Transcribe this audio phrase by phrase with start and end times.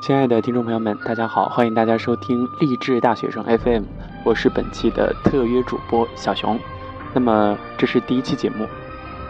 [0.00, 3.82] 亲爱的听众朋友们，大家好，欢迎大家收听励志大学生 FM，
[4.24, 6.58] 我是本期的特约主播小熊。
[7.12, 8.66] 那么这是第一期节目，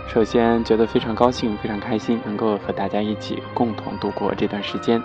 [0.06, 5.02] 首先觉得非常高兴，非常开心，能够和大家一起共同度过这段时间。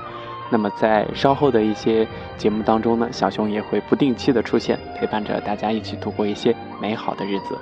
[0.52, 2.08] 那么在稍后的一些
[2.38, 7.58] 节目当中呢，小熊也会不定期的出现，陪伴着大家一起度过一些美好的日子。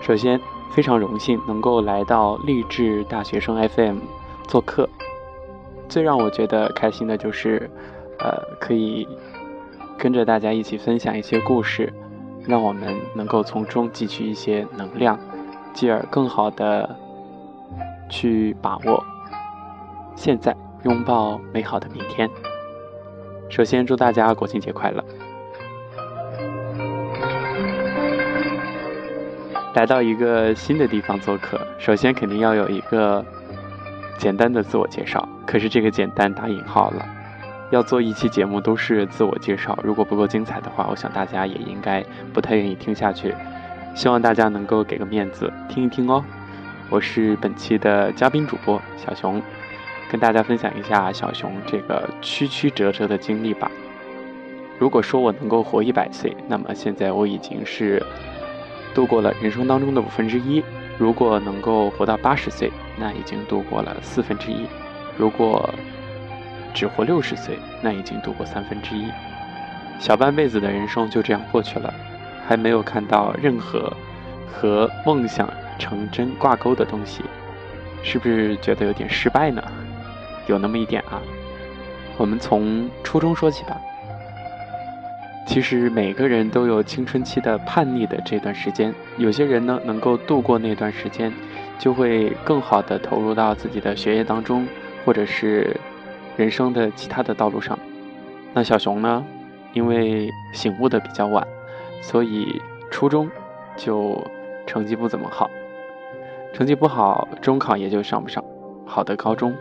[0.00, 0.40] 首先，
[0.72, 3.98] 非常荣幸能够来到励志大学生 FM
[4.46, 4.88] 做客。
[5.90, 7.68] 最让我觉得开心的就是，
[8.20, 9.06] 呃，可以
[9.98, 11.92] 跟着大家一起分享一些故事，
[12.46, 15.18] 让我们能够从中汲取一些能量，
[15.74, 16.96] 继而更好的
[18.08, 19.04] 去把握
[20.14, 22.30] 现在，拥抱美好的明天。
[23.48, 25.04] 首先，祝大家国庆节快乐！
[29.74, 33.24] 来到一个新的地方做客，首先肯定要有一个。
[34.20, 37.08] 简单的自我介绍，可是这个简单打引号了。
[37.70, 42.04] 要做一期节目都是自我介绍，如果不够精彩的话，我想大家也应该
[42.34, 43.34] 不太愿意听下去。
[43.94, 46.22] 希望大家能够给个面子，听一听哦。
[46.90, 49.40] 我是本期的嘉宾主播小熊，
[50.10, 53.70] 跟大家分享一下小熊这个曲曲折折的经历吧。
[54.78, 58.04] 如果说我能够活一百岁，那么现在我已经是
[58.94, 60.62] 度过了人生当中的五分之一。
[60.98, 64.66] 如果能够活到八十岁，那已经度过了四分之一；
[65.16, 65.68] 如果
[66.74, 69.10] 只活六十岁，那已经度过三分之一。
[69.98, 71.92] 小半辈子的人生就这样过去了，
[72.46, 73.90] 还没有看到任何
[74.46, 75.48] 和梦想
[75.78, 77.24] 成真挂钩的东西，
[78.02, 79.62] 是不是觉得有点失败呢？
[80.46, 81.22] 有那么一点啊。
[82.18, 83.80] 我们从初中说起吧。
[85.50, 91.32] 其实每个人都有青春期的叛逆的这段时间，有些人呢能够度过那段时间，
[91.76, 94.64] 就会更好的投入到自己的学业当中，
[95.04, 95.76] 或者是
[96.36, 97.76] 人生的其他的道路上。
[98.54, 99.24] 那小熊呢，
[99.72, 101.44] 因为醒悟的比较晚，
[102.00, 103.28] 所以初中
[103.76, 104.24] 就
[104.68, 105.50] 成绩不怎么好，
[106.54, 108.44] 成绩不好，中考也就上不上
[108.86, 109.52] 好的高中。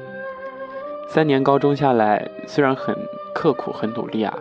[1.07, 2.95] 三年高中下来，虽然很
[3.33, 4.37] 刻苦、很努力啊。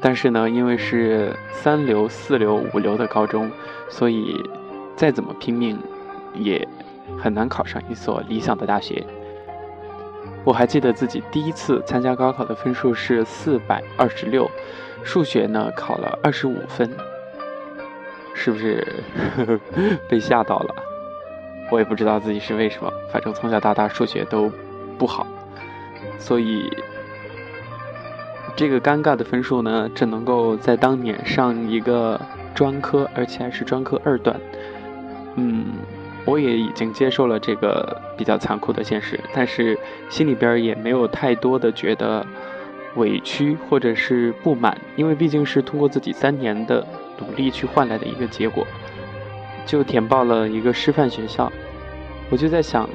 [0.00, 3.50] 但是呢，因为是三流、四流、五流的高中，
[3.88, 4.38] 所以
[4.94, 5.78] 再怎么拼命，
[6.34, 6.68] 也
[7.18, 9.04] 很难考上一所理想的大学。
[10.44, 14.48] 我还记得自己第一次参加高考的分数是四百二十六，
[15.02, 16.88] 数学呢考了二十五分，
[18.34, 18.86] 是不是
[20.08, 20.74] 被吓到了？
[21.70, 24.52] 我也不知道自己是为什么，反正从小到大数学都
[24.98, 25.26] 不好，
[26.18, 26.70] 所以。
[28.56, 32.18] 这个尴尬的分数呢，只能够在当年上一个
[32.54, 34.34] 专科，而且还是专科二段。
[35.34, 35.66] 嗯，
[36.24, 39.78] 我也已经接受了这个比较残酷的现实，但是
[40.08, 42.26] 心里边也没有太多的觉得
[42.94, 46.86] 委屈或者是不满，因为毕竟是通过自己三年的
[47.18, 48.66] 努力去换来的一个结果，
[49.66, 51.52] 就填报了一个师范学校。
[52.30, 52.88] 我就在想。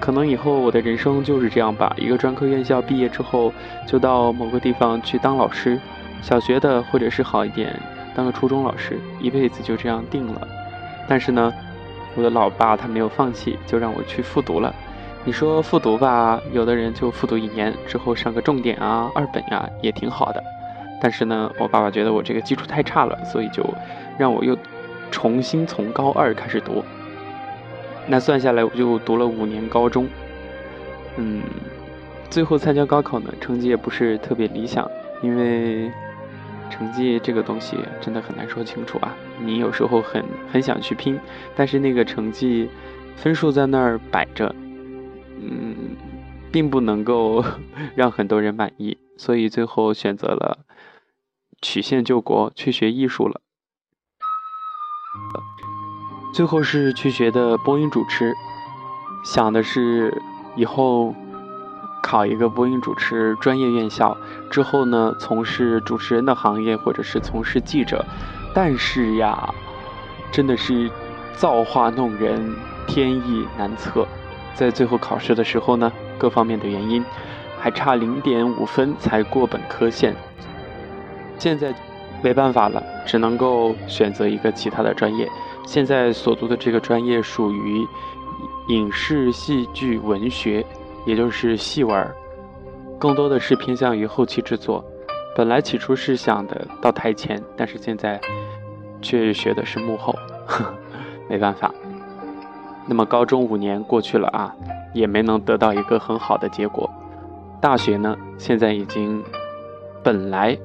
[0.00, 3.52] 可能以后我的人生就是这样吧，一个专科院校毕业之后，
[3.86, 5.78] 就到某个地方去当老师，
[6.22, 7.78] 小学的或者是好一点，
[8.14, 10.48] 当个初中老师，一辈子就这样定了。
[11.06, 11.52] 但是呢，
[12.14, 14.74] 我的老爸他没有放弃，就让我去复读了。
[15.24, 20.42] 你说复读吧，有的人就复读一年之后上个重点啊、二本呀，也挺好的。
[21.02, 23.64] 但是呢，我爸爸觉得我这个基础太差了，所以就
[24.16, 24.56] 让我又
[25.10, 26.82] 重新从高二开始读。
[28.10, 30.08] 那算下来，我就读了五年高中，
[31.18, 31.42] 嗯，
[32.30, 34.90] 最后参加高考呢，成绩也不是特别理想，
[35.22, 35.92] 因为
[36.70, 39.14] 成绩这个东西真的很难说清楚啊。
[39.44, 41.20] 你有时候很很想去拼，
[41.54, 42.70] 但是那个成绩
[43.16, 44.54] 分数在那儿摆着，
[45.38, 45.94] 嗯，
[46.50, 47.44] 并不能够
[47.94, 50.60] 让很多人满意，所以最后选择了
[51.60, 53.42] 曲线救国，去学艺术了。
[56.32, 58.36] 最后是去学的播音主持，
[59.24, 60.22] 想的是
[60.54, 61.14] 以后
[62.02, 64.16] 考一个播音主持专业院校，
[64.50, 68.04] 之后呢从事主持人的行业，或者是从事记者。
[68.54, 69.52] 但是呀，
[70.30, 70.90] 真的是
[71.36, 72.54] 造化弄人，
[72.86, 74.06] 天意难测。
[74.54, 77.04] 在最后考试的时候呢，各方面的原因，
[77.58, 80.14] 还差零点五分才过本科线。
[81.38, 81.74] 现在
[82.22, 85.28] 没办法了，只能够选择一个其他的专业。
[85.68, 87.86] 现在所读的这个专业属于
[88.68, 90.64] 影视戏剧文学，
[91.04, 92.10] 也就是戏文，
[92.98, 94.82] 更多的是偏向于后期制作。
[95.36, 98.18] 本来起初是想的到台前，但是现在
[99.02, 100.14] 却学的是幕后，
[100.46, 100.72] 呵
[101.28, 101.70] 没办法。
[102.86, 104.50] 那么高中五年过去了啊，
[104.94, 106.90] 也没能得到一个很好的结果。
[107.60, 109.22] 大学呢，现在已经
[110.02, 110.58] 本来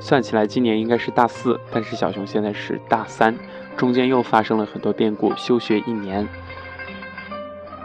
[0.00, 3.34] 算起来今年应该是大四，但是小熊现在是大三，
[3.76, 6.28] 中间又发生了很多变故，休学一年。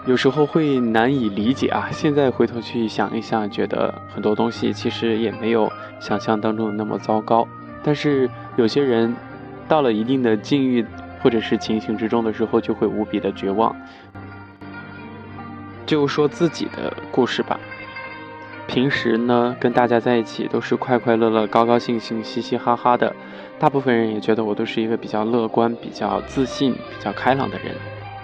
[0.06, 1.90] 有时候会难以理解啊！
[1.92, 7.48] 现在回头去想一想，觉得很多东西其实也没有想象当中的那么糟糕。
[7.84, 9.16] 但是有些人
[9.68, 10.86] 到了一定的境遇
[11.22, 13.76] 或者是情形之中的时候，就会无比的绝望。
[15.86, 17.60] 就说自己的故事吧。
[18.70, 23.12] 平时呢，跟大家在一起都是快快乐乐、高高兴兴、嘻嘻哈哈的。
[23.58, 27.74] 大部分人也觉得我都是一个比较乐观、比较自信、比较开朗的人。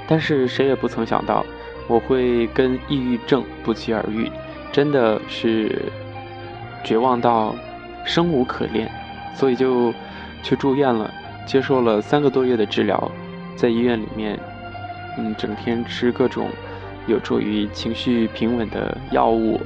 [0.08, 1.44] 但是谁也不曾想到。
[1.88, 4.32] 我会跟抑郁症不期而遇，
[4.72, 5.92] 真的是
[6.84, 7.56] 绝望到
[8.04, 8.90] 生无可恋，
[9.36, 9.94] 所以就
[10.42, 11.12] 去住院了，
[11.46, 13.12] 接受了三个多月的治疗，
[13.56, 14.40] 在医院里面，
[15.18, 16.50] 嗯，整天吃各种
[17.06, 19.60] 有助于情绪平稳的药物，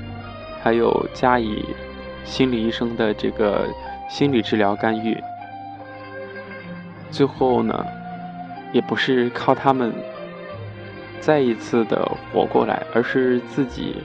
[0.61, 1.63] 还有加以
[2.23, 3.67] 心理医生的这个
[4.09, 5.17] 心理治疗干预，
[7.11, 7.85] 最后呢，
[8.71, 9.94] 也不是靠他们。
[11.21, 13.97] 再一次的活过来，而是自己，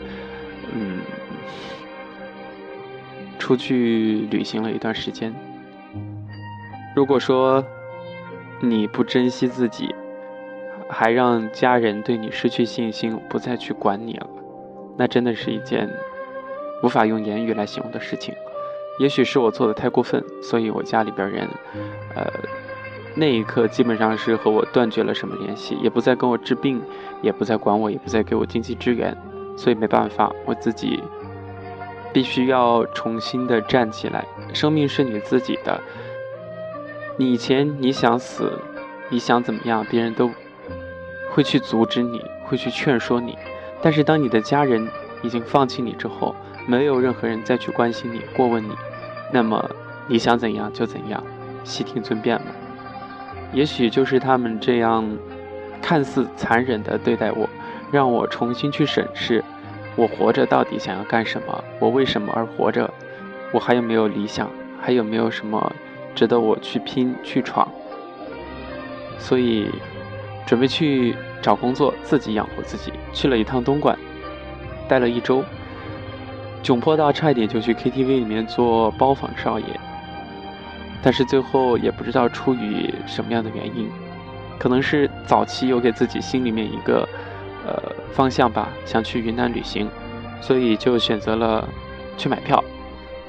[0.74, 0.98] 嗯，
[3.38, 5.32] 出去旅行了一段时间。
[6.94, 7.64] 如果说
[8.60, 9.94] 你不珍惜自己，
[10.88, 14.26] 还让家人对你失去信心，不再去管你了，
[14.98, 15.88] 那真的是一件
[16.84, 18.34] 无法用言语来形容的事情。
[18.98, 21.48] 也许是我做的太过分，所以我家里边人，
[22.14, 22.30] 呃。
[23.16, 26.82] 那一刻，基本上是和我断绝了什么联系，也不再跟我治病，
[27.22, 29.16] 也不再管我，也不再给我经济支援，
[29.56, 31.00] 所以没办法，我自己
[32.12, 34.26] 必须要重新的站起来。
[34.52, 35.80] 生命是你自己的，
[37.16, 38.58] 你以前你想死，
[39.08, 40.28] 你想怎么样，别人都
[41.30, 43.38] 会去阻止你，会去劝说你。
[43.80, 44.88] 但是当你的家人
[45.22, 46.34] 已经放弃你之后，
[46.66, 48.72] 没有任何人再去关心你、过问你，
[49.32, 49.70] 那么
[50.08, 51.22] 你想怎样就怎样，
[51.62, 52.44] 悉听尊便吧。
[53.52, 55.06] 也许就是他们这样
[55.80, 57.48] 看似残忍的对待我，
[57.92, 59.44] 让我重新去审视
[59.94, 62.92] 我活着到底想要干什么，我为什么而活着，
[63.52, 64.50] 我还有没有理想，
[64.80, 65.72] 还有没有什么
[66.14, 67.68] 值得我去拼去闯。
[69.18, 69.70] 所以
[70.44, 72.92] 准备去找工作，自己养活自己。
[73.12, 73.96] 去了一趟东莞，
[74.88, 75.44] 待了一周，
[76.64, 79.66] 窘迫到差一点就去 KTV 里面做包房少爷。
[81.02, 83.90] 但是最后也不知道出于什么样的原因，
[84.58, 87.06] 可能是早期有给自己心里面一个
[87.66, 89.86] 呃方向吧，想去云南旅行，
[90.40, 91.68] 所以就选择了
[92.16, 92.64] 去买票。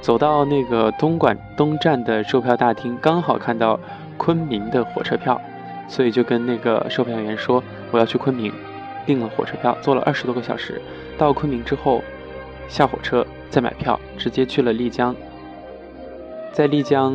[0.00, 3.78] 走到那个东莞东站的售票大厅，刚好看到
[4.16, 5.38] 昆明的火车票，
[5.86, 8.50] 所以就跟那个售票员说我要去昆明，
[9.04, 10.80] 订了火车票，坐了二十多个小时。
[11.18, 12.02] 到昆明之后，
[12.68, 15.14] 下火车再买票，直接去了丽江，
[16.52, 17.14] 在丽江。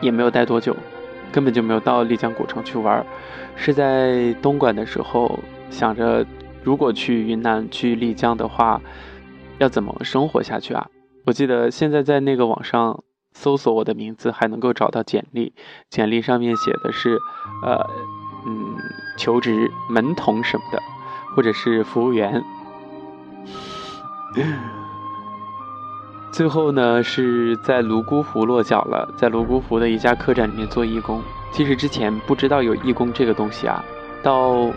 [0.00, 0.76] 也没有待多久，
[1.32, 3.06] 根本就没有到丽江古城去玩，
[3.56, 5.38] 是在东莞的时候
[5.70, 6.26] 想着，
[6.62, 8.82] 如果去云南去丽江的话，
[9.56, 10.88] 要怎么生活下去啊？
[11.24, 13.02] 我记得现在在那个网上
[13.32, 15.54] 搜索我的名字，还能够找到简历，
[15.88, 17.18] 简历上面写的是，
[17.64, 17.88] 呃，
[18.46, 18.76] 嗯，
[19.16, 20.82] 求职门童什么的，
[21.34, 22.42] 或者是服务员。
[26.32, 31.22] 最后呢，是在泸沽湖落脚了，在泸沽湖的一家客栈里面做义工。
[31.52, 33.84] 其实之前不知道有义工这个东西啊，
[34.22, 34.68] 到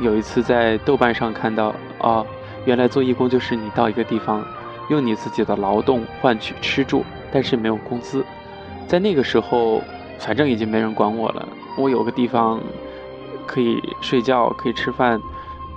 [0.00, 2.24] 有一次在豆瓣上看到，哦，
[2.64, 4.44] 原来做义工就是你到一个地方，
[4.88, 8.24] 用你自己的劳动换取吃住，但是没有工资。
[8.86, 9.82] 在那个时候，
[10.20, 12.60] 反正已经没人管我了，我有个地方
[13.46, 15.20] 可以睡觉，可以吃饭，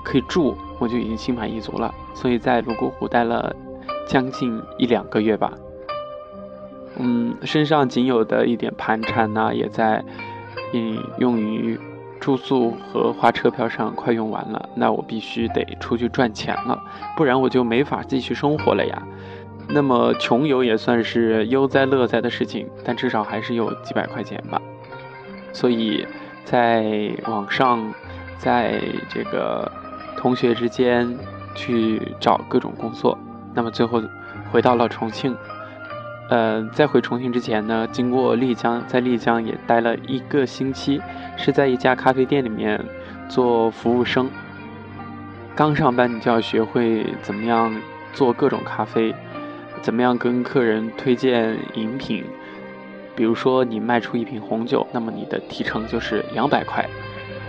[0.03, 1.91] 可以住，我就已经心满意足了。
[2.13, 3.55] 所以在泸沽湖待了。
[4.05, 5.53] 将近一两个月吧，
[6.97, 10.03] 嗯，身上仅有的一点盘缠呢，也在
[10.73, 11.79] 嗯用于
[12.19, 14.69] 住宿和花车票上快用完了。
[14.75, 16.77] 那我必须得出去赚钱了，
[17.15, 19.01] 不然我就没法继续生活了呀。
[19.69, 24.61] 那么穷游也算是悠哉乐哉的事情，但至少还是有几百块钱吧。
[25.53, 26.05] 所以
[26.43, 27.93] 在网上，
[28.37, 29.71] 在这个
[30.23, 31.17] 同学之间
[31.53, 33.17] 去找各种工作。
[33.53, 34.01] 那么最后
[34.49, 35.35] 回到了重庆，
[36.29, 41.01] 呃，在回重庆之前呢，经过丽江，在丽江也待了一个星期，
[41.35, 42.79] 是在一家咖啡店里面
[43.27, 44.29] 做服务生。
[45.53, 47.75] 刚上班你就要学会怎么样
[48.13, 49.13] 做各种咖啡，
[49.81, 52.23] 怎么样跟客人推荐饮品。
[53.13, 56.87] 比如说你卖出一瓶红酒，那么你的提成就是两百块，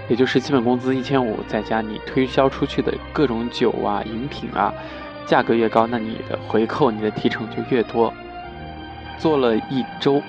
[0.08, 4.72] 也就是基本工资一千五，再加你推销出去的各种酒啊、饮品啊。
[5.26, 8.12] 价格越高，那你的回扣、你的提成就越多。
[9.16, 10.20] 做了一周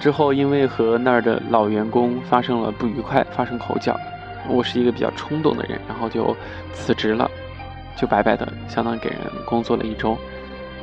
[0.00, 3.94] 之后，因为和那儿的老员工发生了不愉快，发生口角，
[4.48, 6.34] 我是一个比较冲动的人，然后就
[6.72, 7.30] 辞职了，
[7.94, 10.16] 就白白的相当于给人工作了一周，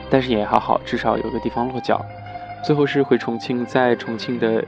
[0.09, 1.99] 但是也还好，至少有个地方落脚。
[2.63, 4.63] 最后是回重庆，在重庆的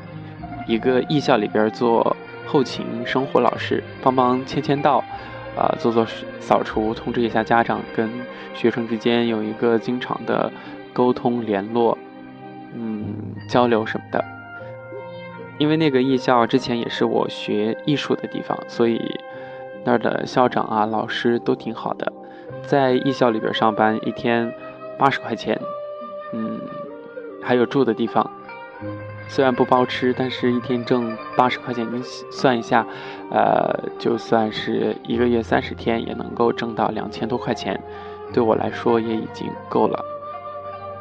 [0.65, 2.15] 一个艺校里边做
[2.45, 5.03] 后勤生活老师，帮忙签签到，
[5.57, 6.05] 啊，做做
[6.39, 8.09] 扫除，通知一下家长，跟
[8.53, 10.51] 学生之间有一个经常的
[10.93, 11.97] 沟通联络，
[12.73, 13.15] 嗯，
[13.47, 14.23] 交流什么的。
[15.57, 18.99] 因为那个艺校之前也是我学艺术的地方，所以
[19.85, 22.11] 那儿的校长啊、老师都挺好的。
[22.63, 24.53] 在艺校里边上班，一天
[24.97, 25.59] 八十块钱，
[26.33, 26.59] 嗯，
[27.41, 28.29] 还有住的地方，
[29.27, 32.01] 虽然不包吃，但是一天挣八十块钱，你
[32.31, 32.85] 算一下，
[33.31, 37.81] 呃，就算是一个月三十天，也能够挣到两千多块钱，
[38.33, 40.03] 对我来说也已经够了。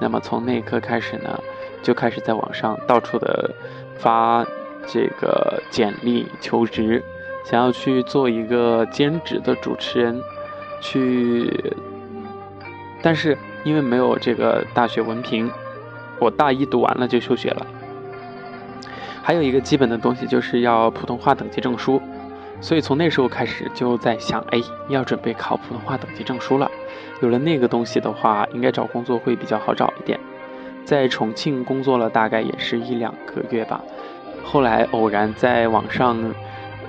[0.00, 1.38] 那么从那一刻开始呢，
[1.82, 3.54] 就开始在网上到处的。
[3.96, 4.44] 发
[4.88, 7.02] 这个简历求职，
[7.44, 10.20] 想要去做一个兼职的主持人，
[10.80, 11.72] 去，
[13.00, 15.48] 但是因为没有这个大学文凭，
[16.18, 17.64] 我大一读完了就休学了。
[19.26, 21.98] 还有一个基本的东西就是要普通话等级证书，
[22.60, 26.70] 所以从那时候开始就在想，哎，要准备考普通话等级证书了。
[27.22, 30.20] 有了那个东西的话，应该找工作会比较好找一点。
[30.84, 33.80] 在重庆工作了大概也是一两个月吧，
[34.44, 36.18] 后来偶然在网上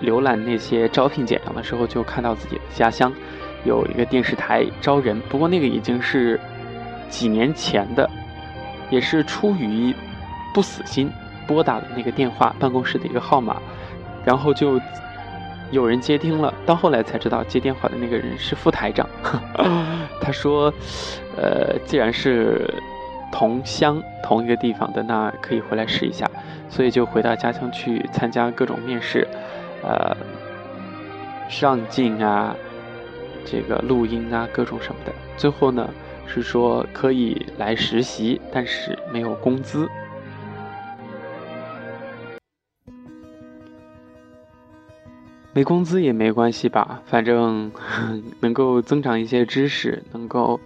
[0.03, 3.09] 浏览那些招聘简章的时候，就看到自己的家乡
[3.63, 6.37] 有一个电视台招人，不过那个已经是
[7.07, 8.09] 几年前的，
[8.89, 9.95] 也是出于
[10.53, 11.09] 不死心
[11.47, 13.57] 拨打了那个电话办公室的一个号码，
[14.23, 14.79] 然后就
[15.71, 19.07] 有人接听了，到后来才知道接电话的那个人是副台长，
[20.21, 20.73] 他说，
[21.37, 22.73] 呃，既然是。
[23.31, 26.29] 同乡同一个地方的那可以回来试一下，
[26.69, 29.27] 所以就回到家乡去参加各种面试，
[29.83, 30.15] 呃，
[31.49, 32.55] 上镜啊，
[33.43, 35.11] 这个录音啊，各种什么的。
[35.35, 35.89] 最后呢
[36.25, 39.89] 是说可以来实习，但是没有工资，
[45.55, 47.71] 没工资也没关系吧，反正
[48.41, 50.59] 能够增长一些知识，能够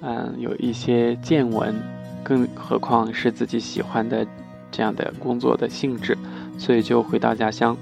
[0.00, 1.74] 嗯有一些见闻。
[2.22, 4.24] 更何况是自己喜欢的
[4.70, 6.16] 这样的工作的性质，
[6.58, 7.76] 所以就回到家乡。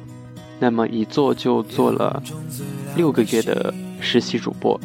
[0.59, 2.23] 那么一做就做了
[2.97, 4.81] 六个月的实习主播。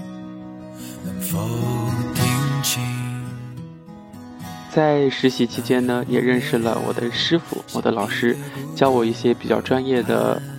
[4.70, 8.36] 在实习期间呢，也认识了我的师傅，我的老师
[8.76, 10.59] 教我一些比较专业的，怎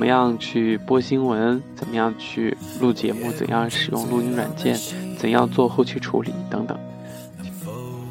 [0.00, 4.74] 怎么样去播新闻，怎么样去录节目，怎样使用录音软件，
[5.18, 6.74] 怎样做后期处理等等。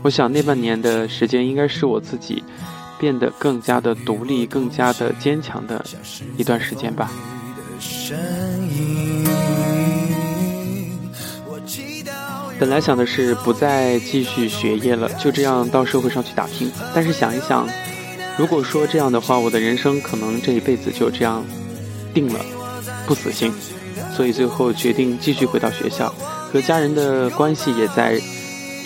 [0.03, 2.43] 我想那半年的时间，应该是我自己
[2.99, 5.83] 变得更加的独立、更加的坚强的
[6.37, 7.09] 一段时间吧。
[12.59, 16.71] 本来想的是不再继续学业了，就这样到社会上去打拼。
[16.93, 17.67] 但是想一想，
[18.37, 21.43] 如果说这样的话，我的人生可能这一辈子就这样
[22.13, 22.39] 定了，
[23.07, 23.51] 不死心。
[24.15, 26.13] 所以最后决定继续回到学校，
[26.51, 28.19] 和家人的关系也在。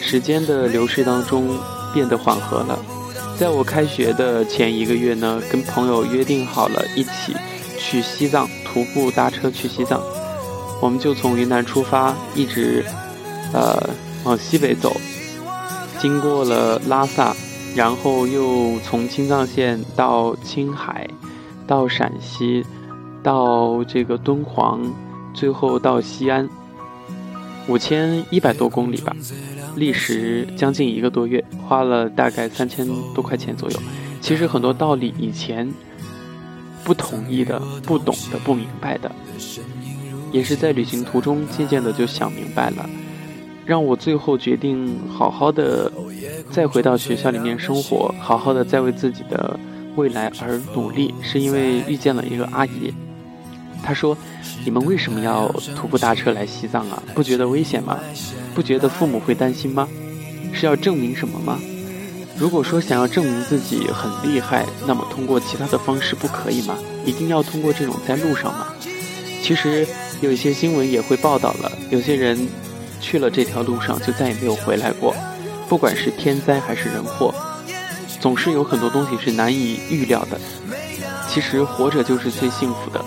[0.06, 1.58] 时间的流逝当中
[1.94, 2.78] 变得缓和了，
[3.40, 7.34] 在我开学的前一个月呢，跟朋友约定好了一起
[7.80, 10.02] 去西藏徒步搭车去西藏，
[10.82, 12.84] 我们就从云南出发，一直
[13.54, 13.82] 呃
[14.26, 14.94] 往西北走，
[16.02, 17.34] 经过了拉萨，
[17.74, 21.08] 然后又从青藏线到青海，
[21.66, 22.66] 到陕西，
[23.24, 24.82] 到这个敦煌，
[25.34, 26.48] 最后到西安，
[27.68, 29.16] 五千一百多公里吧。
[29.76, 33.80] 历时将近一个多月，花了大概三千多块钱左右。
[34.22, 35.68] 其实很多道理以前
[36.84, 39.12] 不同意的、不懂的、不明白的，
[40.32, 42.88] 也是在旅行途中渐渐的就想明白了，
[43.66, 45.92] 让我最后决定好好的
[46.52, 49.60] 再回到学校里面生活，好好的再为自己的
[49.96, 52.94] 未来而努力，是因为遇见了一个阿姨。
[53.84, 54.18] 他说
[54.64, 57.04] ：“你们为什么要徒步搭车来西藏啊？
[57.14, 58.00] 不觉得危险吗？
[58.56, 59.88] 不觉得父母会担心吗？
[60.54, 61.60] 是要证明什么吗？
[62.38, 66.76] 如果说想要证明自己很厉害，那么通过其他的方式不可以吗？
[67.06, 68.68] 一定要通过这种在路上吗？
[69.44, 69.86] 其实
[70.22, 72.48] 有一些新闻也会报道了，有些人
[73.02, 75.14] 去了这条路上就再也没有回来过。
[75.68, 77.34] 不管是天灾还是人祸，
[78.22, 80.40] 总是有很多东西是难以预料的。
[81.28, 83.04] 其实活着就是最幸福的。”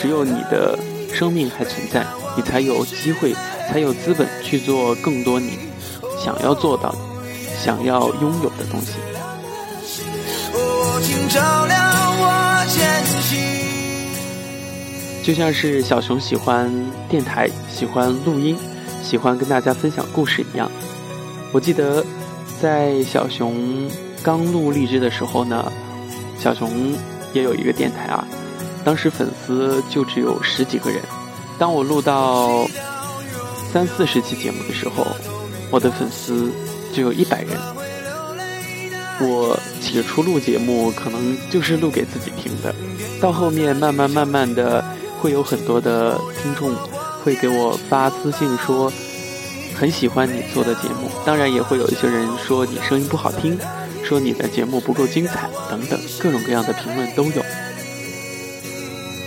[0.00, 0.78] 只有你的
[1.12, 3.34] 生命还存在，你才有机会
[3.68, 5.58] 才有资本去做更多你
[6.24, 6.98] 想要做到的、
[7.60, 8.92] 想要拥有的东西。
[15.22, 16.72] 就像是小熊喜欢
[17.08, 18.56] 电台、喜欢录音、
[19.02, 20.70] 喜欢跟大家分享故事一样。
[21.52, 22.04] 我记得
[22.62, 23.90] 在小熊
[24.22, 25.70] 刚录荔枝的时候呢，
[26.38, 26.94] 小熊
[27.34, 28.26] 也有一个电台啊，
[28.88, 31.02] 当时粉丝就只有十几个人。
[31.58, 32.66] 当我录到
[33.70, 35.06] 三四十期节目的时候，
[35.70, 36.50] 我的粉丝
[36.90, 37.50] 就有一百人。
[39.20, 42.74] 我起初录节目可能就是录给自己听的，
[43.20, 44.82] 到后面慢慢慢慢的。
[45.20, 46.74] 会有很多的听众
[47.22, 48.90] 会给我发私信说
[49.74, 53.58] 很喜欢你做的节目，当然也会有一些人说你声音不好听，
[54.02, 57.44] 说你的节目不够精彩等等各种各样的评论都有。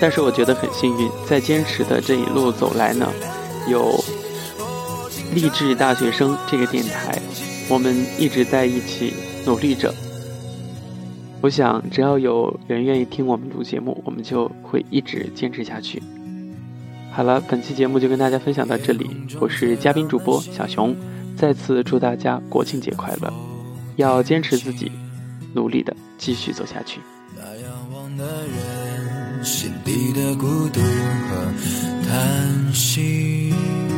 [0.02, 3.08] 但是我觉得很幸运，在坚持的这一路走来呢，
[3.70, 4.04] 有
[5.36, 7.22] 励志大学生这个电台，
[7.70, 9.14] 我们一直在一起
[9.46, 9.94] 努力着。
[11.40, 16.02] 我想，只要有人愿意听我们录节目，我们就会一直坚持下去。
[17.12, 19.08] 好了，本期节目就跟大家分享到这里，
[19.40, 20.96] 我是嘉宾主播小熊，
[21.38, 23.32] 再次祝大家国庆节快乐，
[23.98, 24.92] 要坚持自己，
[25.54, 27.00] 努力的继续走下去。
[27.36, 28.71] 那仰望的人
[29.44, 31.54] 心底的孤独和
[32.08, 33.91] 叹息。